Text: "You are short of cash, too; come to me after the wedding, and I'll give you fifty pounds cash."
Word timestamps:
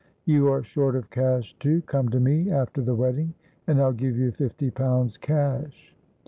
"You 0.25 0.47
are 0.51 0.63
short 0.63 0.95
of 0.95 1.11
cash, 1.11 1.55
too; 1.59 1.83
come 1.83 2.09
to 2.09 2.19
me 2.19 2.49
after 2.49 2.81
the 2.81 2.95
wedding, 2.95 3.35
and 3.67 3.79
I'll 3.79 3.93
give 3.93 4.17
you 4.17 4.31
fifty 4.31 4.71
pounds 4.71 5.15
cash." 5.15 5.93